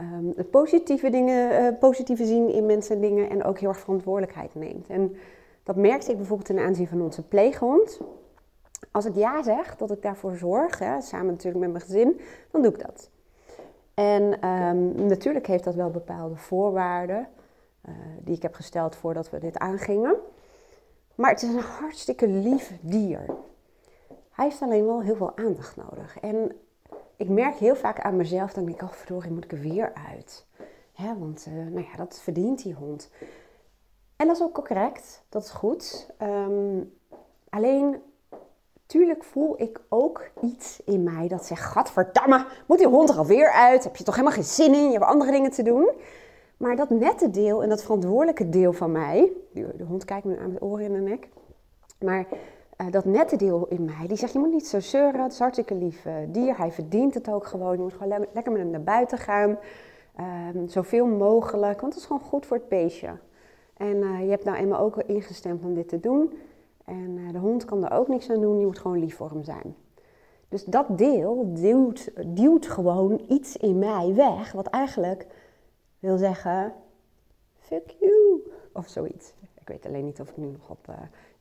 Um, 0.00 0.34
positieve 0.50 1.10
dingen, 1.10 1.74
uh, 1.80 2.16
zien 2.26 2.48
in 2.48 2.66
mensen 2.66 2.94
en 2.94 3.00
dingen 3.00 3.30
en 3.30 3.44
ook 3.44 3.58
heel 3.58 3.68
erg 3.68 3.78
verantwoordelijkheid 3.78 4.54
neemt. 4.54 4.88
En 4.88 5.16
dat 5.62 5.76
merkte 5.76 6.10
ik 6.10 6.16
bijvoorbeeld 6.16 6.48
ten 6.48 6.58
aanzien 6.58 6.88
van 6.88 7.00
onze 7.00 7.22
pleeghond. 7.22 8.00
Als 8.90 9.04
ik 9.04 9.14
ja 9.14 9.42
zeg, 9.42 9.76
dat 9.76 9.90
ik 9.90 10.02
daarvoor 10.02 10.36
zorg, 10.36 10.78
hè, 10.78 11.00
samen 11.00 11.26
natuurlijk 11.26 11.64
met 11.64 11.72
mijn 11.72 11.84
gezin, 11.84 12.20
dan 12.50 12.62
doe 12.62 12.72
ik 12.72 12.86
dat. 12.86 13.10
En 13.94 14.48
um, 14.48 15.06
natuurlijk 15.06 15.46
heeft 15.46 15.64
dat 15.64 15.74
wel 15.74 15.90
bepaalde 15.90 16.36
voorwaarden 16.36 17.28
uh, 17.88 17.94
die 18.20 18.36
ik 18.36 18.42
heb 18.42 18.54
gesteld 18.54 18.96
voordat 18.96 19.30
we 19.30 19.38
dit 19.38 19.58
aangingen. 19.58 20.16
Maar 21.14 21.30
het 21.30 21.42
is 21.42 21.48
een 21.48 21.60
hartstikke 21.60 22.28
lief 22.28 22.72
dier. 22.80 23.24
Hij 24.36 24.44
heeft 24.44 24.62
alleen 24.62 24.86
wel 24.86 25.02
heel 25.02 25.16
veel 25.16 25.36
aandacht 25.36 25.76
nodig. 25.76 26.18
En 26.20 26.56
ik 27.16 27.28
merk 27.28 27.54
heel 27.54 27.76
vaak 27.76 28.00
aan 28.00 28.16
mezelf, 28.16 28.52
dan 28.52 28.64
denk 28.64 28.76
ik, 28.76 28.82
oh 28.82 28.92
verdorie, 28.92 29.30
moet 29.30 29.44
ik 29.44 29.52
er 29.52 29.60
weer 29.60 29.92
uit. 30.10 30.46
Ja, 30.92 31.16
want 31.18 31.46
uh, 31.48 31.54
nou 31.54 31.86
ja, 31.90 31.96
dat 31.96 32.20
verdient 32.22 32.62
die 32.62 32.74
hond. 32.74 33.10
En 34.16 34.26
dat 34.26 34.36
is 34.36 34.42
ook 34.42 34.54
correct, 34.54 35.24
dat 35.28 35.42
is 35.42 35.50
goed. 35.50 36.10
Um, 36.22 36.92
alleen, 37.48 38.02
tuurlijk 38.86 39.24
voel 39.24 39.60
ik 39.60 39.80
ook 39.88 40.30
iets 40.42 40.80
in 40.84 41.02
mij 41.02 41.28
dat 41.28 41.44
zegt, 41.44 41.62
gadverdamme, 41.62 42.46
moet 42.66 42.78
die 42.78 42.88
hond 42.88 43.08
er 43.08 43.16
alweer 43.16 43.50
uit? 43.50 43.84
Heb 43.84 43.96
je 43.96 44.04
toch 44.04 44.14
helemaal 44.14 44.36
geen 44.36 44.44
zin 44.44 44.74
in? 44.74 44.84
Je 44.84 44.98
hebt 44.98 45.04
andere 45.04 45.30
dingen 45.30 45.50
te 45.50 45.62
doen. 45.62 45.90
Maar 46.56 46.76
dat 46.76 46.90
nette 46.90 47.30
deel 47.30 47.62
en 47.62 47.68
dat 47.68 47.82
verantwoordelijke 47.82 48.48
deel 48.48 48.72
van 48.72 48.92
mij, 48.92 49.32
de 49.52 49.84
hond 49.88 50.04
kijkt 50.04 50.24
me 50.24 50.38
aan 50.38 50.52
met 50.52 50.62
oren 50.62 50.84
in 50.84 50.92
de 50.92 50.98
nek, 50.98 51.28
maar 52.00 52.26
uh, 52.80 52.90
dat 52.90 53.04
nette 53.04 53.36
deel 53.36 53.66
in 53.68 53.84
mij, 53.84 54.06
die 54.06 54.16
zegt, 54.16 54.32
je 54.32 54.38
moet 54.38 54.52
niet 54.52 54.66
zo 54.66 54.80
zeuren, 54.80 55.22
het 55.22 55.32
is 55.32 55.38
hartstikke 55.38 55.74
lief 55.74 56.04
uh, 56.04 56.14
dier, 56.28 56.56
hij 56.56 56.72
verdient 56.72 57.14
het 57.14 57.30
ook 57.30 57.46
gewoon, 57.46 57.76
je 57.76 57.82
moet 57.82 57.92
gewoon 57.92 58.08
le 58.08 58.28
lekker 58.32 58.52
met 58.52 58.60
hem 58.60 58.70
naar 58.70 58.82
buiten 58.82 59.18
gaan, 59.18 59.58
um, 60.54 60.68
zoveel 60.68 61.06
mogelijk, 61.06 61.80
want 61.80 61.92
het 61.92 62.02
is 62.02 62.08
gewoon 62.08 62.22
goed 62.22 62.46
voor 62.46 62.56
het 62.56 62.68
beestje. 62.68 63.10
En 63.76 63.96
uh, 63.96 64.20
je 64.20 64.30
hebt 64.30 64.44
nou 64.44 64.56
eenmaal 64.56 64.80
ook 64.80 64.96
ingestemd 64.96 65.64
om 65.64 65.74
dit 65.74 65.88
te 65.88 66.00
doen. 66.00 66.38
En 66.84 67.32
de 67.32 67.38
hond 67.38 67.64
kan 67.64 67.84
er 67.84 67.98
ook 67.98 68.08
niks 68.08 68.30
aan 68.30 68.40
doen, 68.40 68.58
je 68.58 68.66
moet 68.66 68.78
gewoon 68.78 68.98
lief 68.98 69.16
voor 69.16 69.30
hem 69.30 69.44
zijn. 69.44 69.74
Dus 70.48 70.64
dat 70.64 70.98
deel 70.98 71.52
duwt, 71.54 72.10
duwt 72.26 72.66
gewoon 72.66 73.24
iets 73.28 73.56
in 73.56 73.78
mij 73.78 74.14
weg, 74.14 74.52
wat 74.52 74.66
eigenlijk 74.66 75.26
wil 75.98 76.16
zeggen, 76.16 76.72
fuck 77.58 77.94
you, 78.00 78.52
of 78.72 78.88
zoiets. 78.88 79.32
Ik 79.60 79.68
weet 79.68 79.86
alleen 79.86 80.04
niet 80.04 80.20
of 80.20 80.28
ik 80.28 80.36
nu 80.36 80.46
nog 80.46 80.70
op 80.70 80.88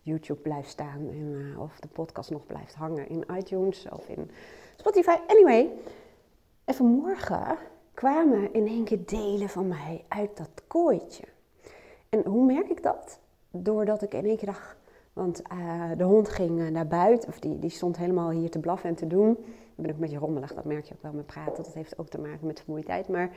YouTube 0.05 0.39
blijf 0.39 0.67
staan 0.67 1.09
en 1.09 1.31
uh, 1.31 1.59
of 1.61 1.79
de 1.79 1.87
podcast 1.87 2.29
nog 2.31 2.45
blijft 2.45 2.73
hangen 2.73 3.09
in 3.09 3.25
iTunes 3.37 3.87
of 3.91 4.07
in 4.07 4.31
Spotify. 4.75 5.15
Anyway, 5.27 5.71
even 6.65 6.85
morgen 6.85 7.57
kwamen 7.93 8.53
in 8.53 8.67
één 8.67 8.83
keer 8.83 9.05
delen 9.05 9.49
van 9.49 9.67
mij 9.67 10.05
uit 10.07 10.37
dat 10.37 10.63
kooitje. 10.67 11.23
En 12.09 12.25
hoe 12.25 12.45
merk 12.45 12.69
ik 12.69 12.83
dat? 12.83 13.19
Doordat 13.51 14.01
ik 14.01 14.13
in 14.13 14.25
één 14.25 14.37
keer 14.37 14.47
dacht, 14.47 14.75
want 15.13 15.41
uh, 15.53 15.91
de 15.97 16.03
hond 16.03 16.29
ging 16.29 16.69
naar 16.69 16.87
buiten, 16.87 17.29
of 17.29 17.39
die, 17.39 17.59
die 17.59 17.69
stond 17.69 17.97
helemaal 17.97 18.29
hier 18.29 18.49
te 18.49 18.59
blaffen 18.59 18.89
en 18.89 18.95
te 18.95 19.07
doen. 19.07 19.31
Ik 19.31 19.75
ben 19.75 19.85
ook 19.85 19.95
een 19.95 20.01
beetje 20.01 20.17
rommelig, 20.17 20.53
dat 20.53 20.65
merk 20.65 20.85
je 20.85 20.93
ook 20.93 21.01
wel 21.01 21.13
met 21.13 21.25
praten. 21.25 21.63
Dat 21.63 21.73
heeft 21.73 21.97
ook 21.97 22.07
te 22.07 22.19
maken 22.19 22.47
met 22.47 22.59
vermoeidheid. 22.59 23.07
Maar 23.07 23.29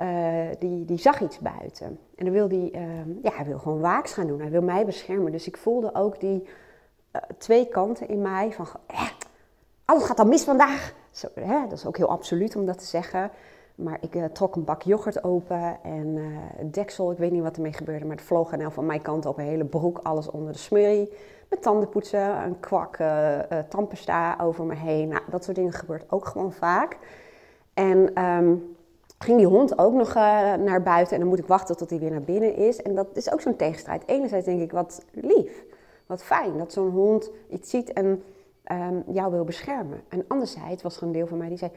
uh, 0.00 0.46
die, 0.58 0.84
die 0.84 0.98
zag 0.98 1.20
iets 1.20 1.38
buiten. 1.38 1.98
En 2.16 2.24
dan 2.24 2.32
wil 2.32 2.48
die, 2.48 2.72
uh, 2.72 2.82
ja, 3.22 3.30
hij 3.32 3.44
wil 3.44 3.58
gewoon 3.58 3.80
waaks 3.80 4.12
gaan 4.12 4.26
doen. 4.26 4.40
Hij 4.40 4.50
wil 4.50 4.62
mij 4.62 4.84
beschermen. 4.84 5.32
Dus 5.32 5.46
ik 5.46 5.56
voelde 5.56 5.94
ook 5.94 6.20
die 6.20 6.42
uh, 6.42 7.22
twee 7.38 7.68
kanten 7.68 8.08
in 8.08 8.22
mij 8.22 8.52
van, 8.52 8.66
eh, 8.86 9.08
alles 9.84 10.04
gaat 10.04 10.18
al 10.18 10.26
mis 10.26 10.44
vandaag. 10.44 10.94
Zo, 11.10 11.28
hè, 11.34 11.62
dat 11.62 11.78
is 11.78 11.86
ook 11.86 11.96
heel 11.96 12.08
absoluut 12.08 12.56
om 12.56 12.66
dat 12.66 12.78
te 12.78 12.84
zeggen. 12.84 13.30
Maar 13.74 13.98
ik 14.00 14.28
trok 14.32 14.56
een 14.56 14.64
bak 14.64 14.82
yoghurt 14.82 15.24
open 15.24 15.78
en 15.82 16.18
deksel, 16.70 17.12
ik 17.12 17.18
weet 17.18 17.32
niet 17.32 17.42
wat 17.42 17.56
ermee 17.56 17.72
gebeurde, 17.72 18.04
maar 18.04 18.16
het 18.16 18.24
vloog 18.24 18.52
aan 18.52 18.72
van 18.72 18.86
mijn 18.86 19.02
kant 19.02 19.26
op 19.26 19.38
een 19.38 19.44
hele 19.44 19.64
broek, 19.64 20.00
alles 20.02 20.30
onder 20.30 20.52
de 20.52 20.58
smurrie. 20.58 21.12
Met 21.48 21.62
tandenpoetsen, 21.62 22.44
een 22.44 22.60
kwak, 22.60 22.98
tandpasta 23.68 24.36
over 24.40 24.64
me 24.64 24.74
heen. 24.74 25.08
Nou, 25.08 25.22
dat 25.30 25.44
soort 25.44 25.56
dingen 25.56 25.72
gebeurt 25.72 26.12
ook 26.12 26.26
gewoon 26.26 26.52
vaak. 26.52 26.98
En... 27.72 28.24
Um, 28.24 28.76
ging 29.18 29.36
die 29.36 29.46
hond 29.46 29.78
ook 29.78 29.92
nog 29.92 30.08
uh, 30.08 30.54
naar 30.54 30.82
buiten 30.82 31.14
en 31.14 31.20
dan 31.20 31.28
moet 31.28 31.38
ik 31.38 31.46
wachten 31.46 31.76
tot 31.76 31.90
hij 31.90 31.98
weer 31.98 32.10
naar 32.10 32.22
binnen 32.22 32.56
is. 32.56 32.82
En 32.82 32.94
dat 32.94 33.06
is 33.12 33.32
ook 33.32 33.40
zo'n 33.40 33.56
tegenstrijd. 33.56 34.02
Enerzijds 34.06 34.46
denk 34.46 34.60
ik, 34.60 34.72
wat 34.72 35.04
lief, 35.12 35.64
wat 36.06 36.22
fijn 36.22 36.58
dat 36.58 36.72
zo'n 36.72 36.90
hond 36.90 37.30
iets 37.50 37.70
ziet 37.70 37.92
en 37.92 38.22
um, 38.72 39.04
jou 39.06 39.30
wil 39.30 39.44
beschermen. 39.44 40.02
En 40.08 40.24
anderzijds 40.28 40.82
was 40.82 40.96
er 40.96 41.02
een 41.02 41.12
deel 41.12 41.26
van 41.26 41.38
mij 41.38 41.48
die 41.48 41.58
zei, 41.58 41.70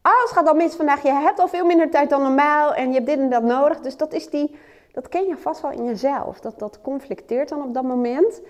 alles 0.00 0.30
gaat 0.30 0.48
al 0.48 0.54
mis 0.54 0.74
vandaag, 0.74 1.02
je 1.02 1.12
hebt 1.12 1.38
al 1.38 1.48
veel 1.48 1.66
minder 1.66 1.90
tijd 1.90 2.10
dan 2.10 2.22
normaal 2.22 2.74
en 2.74 2.88
je 2.88 2.94
hebt 2.94 3.06
dit 3.06 3.18
en 3.18 3.30
dat 3.30 3.42
nodig. 3.42 3.80
Dus 3.80 3.96
dat 3.96 4.12
is 4.12 4.30
die, 4.30 4.56
dat 4.92 5.08
ken 5.08 5.26
je 5.26 5.36
vast 5.36 5.60
wel 5.60 5.70
in 5.70 5.84
jezelf. 5.84 6.40
Dat, 6.40 6.58
dat 6.58 6.80
conflicteert 6.82 7.48
dan 7.48 7.62
op 7.62 7.74
dat 7.74 7.82
moment. 7.82 8.40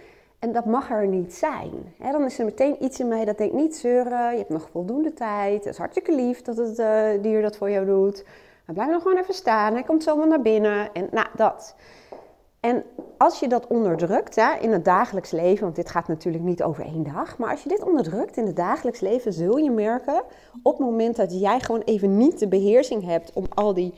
En 0.47 0.53
dat 0.53 0.65
mag 0.65 0.91
er 0.91 1.07
niet 1.07 1.35
zijn. 1.35 1.95
dan 1.99 2.25
is 2.25 2.39
er 2.39 2.45
meteen 2.45 2.85
iets 2.85 3.01
in 3.01 3.09
mij 3.09 3.25
dat 3.25 3.39
denkt 3.39 3.55
niet 3.55 3.77
zeuren. 3.77 4.31
Je 4.31 4.39
hebt 4.39 4.49
nog 4.49 4.69
voldoende 4.71 5.13
tijd. 5.13 5.65
Het 5.65 5.73
is 5.73 5.79
hartstikke 5.79 6.15
lief 6.15 6.43
dat 6.43 6.57
het 6.57 6.79
uh, 6.79 7.23
dier 7.23 7.43
dat 7.43 7.57
voor 7.57 7.71
jou 7.71 7.87
doet. 7.87 8.25
Maar 8.65 8.75
blijf 8.75 8.91
nog 8.91 9.03
gewoon 9.03 9.19
even 9.19 9.35
staan. 9.35 9.73
Hij 9.73 9.83
komt 9.83 10.03
zomaar 10.03 10.27
naar 10.27 10.43
binnen. 10.43 10.93
En 10.93 11.09
nou, 11.11 11.27
dat. 11.37 11.75
En 12.61 12.85
als 13.19 13.41
je 13.41 13.49
dat 13.49 13.67
onderdrukt 13.67 14.37
hè, 14.37 14.55
in 14.61 14.73
het 14.73 14.85
dagelijks 14.85 15.31
leven, 15.31 15.65
want 15.65 15.77
dit 15.77 15.91
gaat 15.91 16.09
natuurlijk 16.09 16.45
niet 16.45 16.63
over 16.63 16.85
één 16.85 17.03
dag, 17.03 17.39
maar 17.39 17.51
als 17.51 17.63
je 17.63 17.69
dit 17.69 17.83
onderdrukt 17.83 18.37
in 18.37 18.47
het 18.47 18.57
dagelijks 18.57 19.01
leven, 19.01 19.33
zul 19.33 19.57
je 19.57 19.71
merken 19.71 20.23
op 20.63 20.79
het 20.79 20.87
moment 20.87 21.17
dat 21.17 21.41
jij 21.41 21.61
gewoon 21.61 21.83
even 21.85 22.17
niet 22.17 22.39
de 22.39 22.49
beheersing 22.49 23.05
hebt 23.05 23.33
om 23.33 23.45
al 23.55 23.75
die 23.75 23.95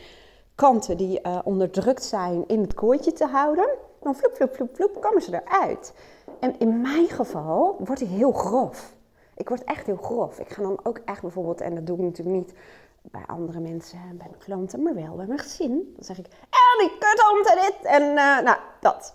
kanten 0.54 0.96
die 0.96 1.20
uh, 1.22 1.38
onderdrukt 1.44 2.04
zijn 2.04 2.44
in 2.46 2.60
het 2.60 2.74
kooitje 2.74 3.12
te 3.12 3.26
houden, 3.26 3.68
dan 4.02 4.14
vloep, 4.14 4.34
vloep, 4.34 4.54
vloep, 4.54 4.76
vloep, 4.76 5.00
komen 5.00 5.22
ze 5.22 5.42
eruit. 5.44 5.92
En 6.40 6.58
in 6.58 6.80
mijn 6.80 7.08
geval 7.08 7.76
word 7.78 8.00
ik 8.00 8.08
heel 8.08 8.32
grof. 8.32 8.96
Ik 9.34 9.48
word 9.48 9.64
echt 9.64 9.86
heel 9.86 9.96
grof. 9.96 10.38
Ik 10.38 10.48
ga 10.48 10.62
dan 10.62 10.80
ook 10.82 11.00
echt 11.04 11.22
bijvoorbeeld, 11.22 11.60
en 11.60 11.74
dat 11.74 11.86
doe 11.86 11.96
ik 11.96 12.02
natuurlijk 12.02 12.36
niet 12.36 12.54
bij 13.02 13.24
andere 13.26 13.60
mensen, 13.60 13.98
bij 14.08 14.26
mijn 14.30 14.42
klanten, 14.44 14.82
maar 14.82 14.94
wel 14.94 15.16
bij 15.16 15.26
mijn 15.26 15.38
gezin. 15.38 15.92
Dan 15.94 16.04
zeg 16.04 16.18
ik, 16.18 16.26
en 16.26 16.78
die 16.78 16.98
kuthond 16.98 17.48
en 17.48 17.56
dit 17.56 17.76
en 17.82 18.02
uh, 18.02 18.40
nou, 18.40 18.56
dat. 18.80 19.14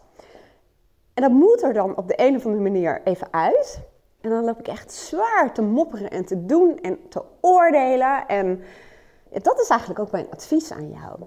En 1.13 1.21
dat 1.21 1.31
moet 1.31 1.63
er 1.63 1.73
dan 1.73 1.97
op 1.97 2.07
de 2.07 2.13
een 2.17 2.35
of 2.35 2.45
andere 2.45 2.63
manier 2.63 3.01
even 3.03 3.27
uit. 3.31 3.81
En 4.21 4.29
dan 4.29 4.43
loop 4.43 4.59
ik 4.59 4.67
echt 4.67 4.91
zwaar 4.93 5.53
te 5.53 5.61
mopperen 5.61 6.09
en 6.09 6.25
te 6.25 6.45
doen 6.45 6.79
en 6.79 7.09
te 7.09 7.23
oordelen. 7.41 8.27
En 8.27 8.63
dat 9.41 9.59
is 9.59 9.67
eigenlijk 9.67 9.99
ook 9.99 10.11
mijn 10.11 10.31
advies 10.31 10.71
aan 10.71 10.89
jou. 10.89 11.19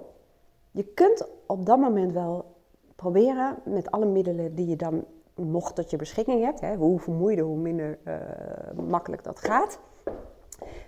Je 0.70 0.84
kunt 0.84 1.28
op 1.46 1.66
dat 1.66 1.78
moment 1.78 2.12
wel 2.12 2.54
proberen 2.96 3.58
met 3.64 3.90
alle 3.90 4.06
middelen 4.06 4.54
die 4.54 4.66
je 4.66 4.76
dan 4.76 5.04
nog 5.36 5.72
tot 5.72 5.90
je 5.90 5.96
beschikking 5.96 6.44
hebt, 6.44 6.60
hè, 6.60 6.74
hoe 6.74 7.00
vermoeider, 7.00 7.44
hoe 7.44 7.58
minder 7.58 7.98
uh, 8.04 8.14
makkelijk 8.88 9.24
dat 9.24 9.38
gaat, 9.38 9.78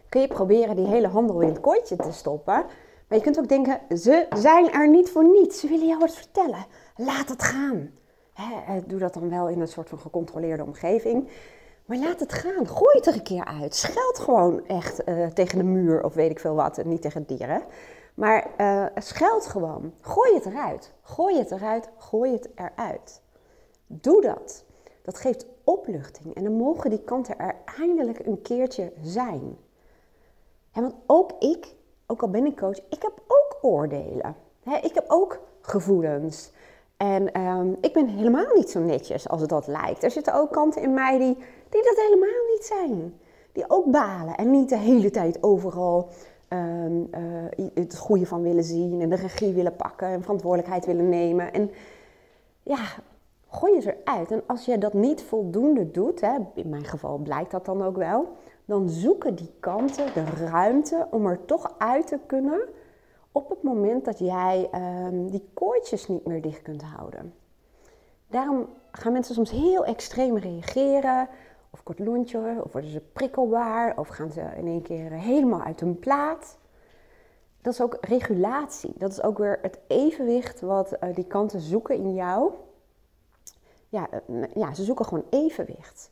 kun 0.09 0.21
je 0.21 0.27
proberen 0.27 0.77
die 0.77 0.87
hele 0.87 1.09
handel 1.09 1.41
in 1.41 1.49
het 1.49 1.61
kooitje 1.61 1.97
te 1.97 2.13
stoppen. 2.13 2.65
Maar 3.09 3.19
je 3.19 3.25
kunt 3.25 3.39
ook 3.39 3.49
denken, 3.49 3.81
ze 3.99 4.27
zijn 4.37 4.73
er 4.73 4.89
niet 4.89 5.11
voor 5.11 5.25
niets. 5.25 5.61
Ze 5.61 5.69
willen 5.69 5.87
jou 5.87 5.99
wat 5.99 6.15
vertellen. 6.15 6.67
Laat 6.97 7.29
het 7.29 7.43
gaan. 7.43 7.91
Hè, 8.33 8.75
eh, 8.75 8.83
doe 8.87 8.99
dat 8.99 9.15
dan 9.15 9.31
wel 9.31 9.49
in 9.49 9.61
een 9.61 9.69
soort 9.69 9.89
van 9.89 9.99
gecontroleerde 9.99 10.65
omgeving. 10.65 11.29
Maar 11.85 11.99
laat 11.99 12.21
het 12.21 12.33
gaan. 12.33 12.67
Gooi 12.67 12.97
het 12.97 13.07
er 13.07 13.15
een 13.15 13.23
keer 13.23 13.45
uit. 13.45 13.75
Scheld 13.75 14.19
gewoon 14.19 14.67
echt 14.67 15.09
uh, 15.09 15.27
tegen 15.27 15.59
de 15.59 15.65
muur 15.65 16.05
of 16.05 16.15
weet 16.15 16.31
ik 16.31 16.41
veel 16.41 16.55
wat. 16.55 16.85
Niet 16.85 17.03
tegen 17.03 17.25
dieren. 17.27 17.63
Maar 18.15 18.47
uh, 18.59 18.87
scheld 18.95 19.47
gewoon. 19.47 19.93
Gooi 20.01 20.35
het 20.35 20.47
eruit. 20.47 20.93
Gooi 21.03 21.39
het 21.39 21.51
eruit. 21.51 21.89
Gooi 21.97 22.33
het 22.33 22.49
eruit. 22.55 23.23
Doe 23.89 24.21
dat. 24.21 24.65
Dat 25.03 25.19
geeft 25.19 25.47
opluchting 25.65 26.35
en 26.35 26.45
dan 26.45 26.53
mogen 26.53 26.91
die 26.91 27.05
kanten 27.05 27.39
er 27.39 27.55
eindelijk 27.79 28.27
een 28.27 28.43
keertje 28.43 28.93
zijn. 29.03 29.57
En 30.73 30.83
want 30.83 30.95
ook 31.07 31.33
ik, 31.39 31.75
ook 32.07 32.23
al 32.23 32.31
ben 32.31 32.47
ik 32.47 32.57
coach, 32.57 32.79
ik 32.79 33.03
heb 33.03 33.23
ook 33.27 33.59
oordelen. 33.61 34.37
ik 34.83 34.95
heb 34.95 35.05
ook 35.09 35.41
gevoelens. 35.61 36.53
En 36.97 37.33
ehm, 37.33 37.73
ik 37.81 37.93
ben 37.93 38.09
helemaal 38.09 38.55
niet 38.55 38.71
zo 38.71 38.81
netjes 38.81 39.29
als 39.29 39.41
het 39.41 39.51
dat 39.51 39.67
lijkt. 39.67 40.03
Er 40.03 40.11
zitten 40.11 40.35
ook 40.35 40.53
kanten 40.53 40.83
in 40.83 40.95
mij 40.95 41.19
die, 41.19 41.37
die 41.69 41.83
dat 41.83 41.97
helemaal 41.97 42.47
niet 42.55 42.65
zijn. 42.65 43.15
Die 43.53 43.65
ook 43.71 43.91
balen 43.91 44.35
en 44.35 44.51
niet 44.51 44.69
de 44.69 44.77
hele 44.77 45.11
tijd 45.11 45.43
overal 45.43 46.09
ehm, 46.49 47.03
eh, 47.11 47.67
het 47.75 47.97
goede 47.97 48.27
van 48.27 48.43
willen 48.43 48.65
zien 48.65 49.01
en 49.01 49.09
de 49.09 49.17
regie 49.17 49.53
willen 49.53 49.77
pakken 49.77 50.09
en 50.09 50.23
verantwoordelijkheid 50.23 50.87
willen 50.87 51.09
nemen. 51.09 51.53
En 51.53 51.71
ja, 52.63 52.85
gooi 53.49 53.75
je 53.75 53.97
eruit. 53.97 54.31
En 54.31 54.43
als 54.47 54.65
je 54.65 54.79
dat 54.79 54.93
niet 54.93 55.23
voldoende 55.23 55.91
doet, 55.91 56.21
hè, 56.21 56.37
in 56.55 56.69
mijn 56.69 56.85
geval 56.85 57.19
blijkt 57.19 57.51
dat 57.51 57.65
dan 57.65 57.83
ook 57.83 57.97
wel, 57.97 58.29
dan 58.65 58.89
zoeken 58.89 59.35
die 59.35 59.53
kanten 59.61 60.13
de 60.15 60.25
ruimte 60.25 61.07
om 61.11 61.27
er 61.27 61.45
toch 61.45 61.75
uit 61.79 62.07
te 62.07 62.19
kunnen 62.27 62.61
op 63.33 63.49
het 63.49 63.63
moment 63.63 64.05
dat 64.05 64.19
jij 64.19 64.71
um, 65.07 65.31
die 65.31 65.49
kooitjes 65.55 66.09
niet 66.09 66.27
meer 66.27 66.43
dicht 66.43 66.63
kunt 66.63 66.83
houden. 66.83 67.35
Daarom 68.27 68.69
gaan 68.91 69.13
mensen 69.13 69.35
soms 69.35 69.51
heel 69.51 69.85
extreem 69.85 70.37
reageren, 70.37 71.29
of 71.71 71.83
kort 71.83 71.99
lontje, 71.99 72.61
of 72.65 72.73
worden 72.73 72.91
ze 72.91 73.01
prikkelbaar, 73.13 73.99
of 73.99 74.09
gaan 74.09 74.31
ze 74.31 74.41
in 74.41 74.67
één 74.67 74.83
keer 74.83 75.11
helemaal 75.11 75.63
uit 75.63 75.81
hun 75.81 75.99
plaat. 75.99 76.59
Dat 77.61 77.73
is 77.73 77.81
ook 77.81 77.97
regulatie. 78.01 78.93
Dat 78.97 79.11
is 79.11 79.23
ook 79.23 79.39
weer 79.39 79.59
het 79.63 79.79
evenwicht 79.87 80.61
wat 80.61 80.97
uh, 81.01 81.15
die 81.15 81.27
kanten 81.27 81.61
zoeken 81.61 81.97
in 81.97 82.15
jou 82.15 82.53
ja, 83.89 84.09
eh, 84.11 84.43
ja, 84.55 84.75
ze 84.75 84.85
zoeken 84.85 85.05
gewoon 85.05 85.25
evenwicht. 85.31 86.11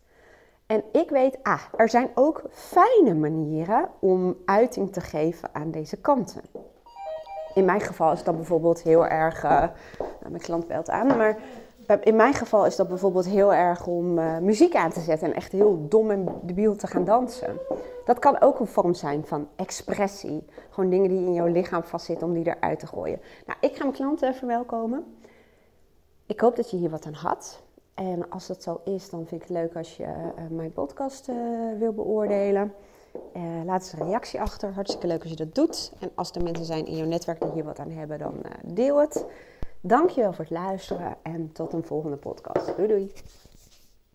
En 0.66 0.82
ik 0.92 1.10
weet, 1.10 1.38
ah, 1.42 1.62
er 1.76 1.88
zijn 1.88 2.10
ook 2.14 2.42
fijne 2.50 3.14
manieren 3.14 3.88
om 3.98 4.36
uiting 4.44 4.92
te 4.92 5.00
geven 5.00 5.48
aan 5.52 5.70
deze 5.70 5.96
kanten. 5.96 6.42
In 7.54 7.64
mijn 7.64 7.80
geval 7.80 8.12
is 8.12 8.22
dat 8.24 8.36
bijvoorbeeld 8.36 8.82
heel 8.82 9.06
erg, 9.06 9.44
uh, 9.44 9.50
nou, 9.50 10.30
mijn 10.30 10.42
klant 10.42 10.66
belt 10.66 10.90
aan, 10.90 11.06
maar 11.06 11.38
in 12.00 12.16
mijn 12.16 12.34
geval 12.34 12.66
is 12.66 12.76
dat 12.76 12.88
bijvoorbeeld 12.88 13.26
heel 13.26 13.54
erg 13.54 13.86
om 13.86 14.18
uh, 14.18 14.38
muziek 14.38 14.74
aan 14.74 14.90
te 14.90 15.00
zetten 15.00 15.28
en 15.28 15.34
echt 15.34 15.52
heel 15.52 15.86
dom 15.88 16.10
en 16.10 16.28
debiel 16.42 16.76
te 16.76 16.86
gaan 16.86 17.04
dansen. 17.04 17.58
Dat 18.04 18.18
kan 18.18 18.40
ook 18.40 18.60
een 18.60 18.66
vorm 18.66 18.94
zijn 18.94 19.26
van 19.26 19.48
expressie. 19.56 20.44
Gewoon 20.70 20.90
dingen 20.90 21.08
die 21.08 21.26
in 21.26 21.32
jouw 21.32 21.46
lichaam 21.46 21.82
vastzitten 21.84 22.26
om 22.26 22.34
die 22.34 22.46
eruit 22.46 22.78
te 22.78 22.86
gooien. 22.86 23.20
Nou, 23.46 23.58
ik 23.60 23.76
ga 23.76 23.82
mijn 23.82 23.96
klanten 23.96 24.34
verwelkomen. 24.34 25.16
Ik 26.26 26.40
hoop 26.40 26.56
dat 26.56 26.70
je 26.70 26.76
hier 26.76 26.90
wat 26.90 27.06
aan 27.06 27.12
had. 27.12 27.62
En 27.96 28.28
als 28.30 28.46
dat 28.46 28.62
zo 28.62 28.80
is, 28.84 29.10
dan 29.10 29.26
vind 29.26 29.42
ik 29.42 29.48
het 29.48 29.56
leuk 29.56 29.76
als 29.76 29.96
je 29.96 30.04
uh, 30.04 30.50
mijn 30.50 30.72
podcast 30.72 31.28
uh, 31.28 31.36
wil 31.78 31.92
beoordelen. 31.92 32.74
Laat 33.64 33.80
eens 33.80 33.92
een 33.92 34.06
reactie 34.06 34.40
achter. 34.40 34.72
Hartstikke 34.72 35.06
leuk 35.06 35.20
als 35.20 35.30
je 35.30 35.36
dat 35.36 35.54
doet. 35.54 35.92
En 36.00 36.10
als 36.14 36.30
er 36.30 36.42
mensen 36.42 36.64
zijn 36.64 36.86
in 36.86 36.96
jouw 36.96 37.06
netwerk 37.06 37.40
die 37.40 37.50
hier 37.52 37.64
wat 37.64 37.78
aan 37.78 37.90
hebben, 37.90 38.18
dan 38.18 38.34
deel 38.64 39.00
het. 39.00 39.24
Dankjewel 39.80 40.32
voor 40.32 40.44
het 40.44 40.52
luisteren 40.52 41.16
en 41.22 41.52
tot 41.52 41.72
een 41.72 41.84
volgende 41.84 42.16
podcast. 42.16 42.76
Doei 42.76 42.88
doei! 42.88 43.12